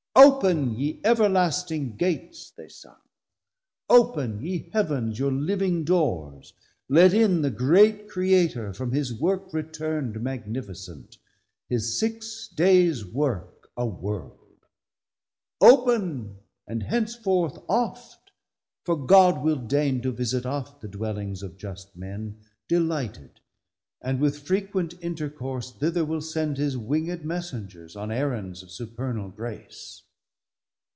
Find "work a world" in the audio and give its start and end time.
13.05-14.65